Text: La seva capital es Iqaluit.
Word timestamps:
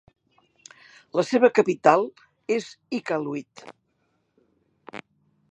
La 1.19 1.25
seva 1.31 1.49
capital 1.59 2.07
es 2.57 2.71
Iqaluit. 3.01 3.65